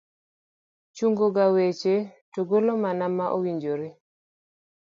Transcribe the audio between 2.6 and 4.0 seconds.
mana ma owinjore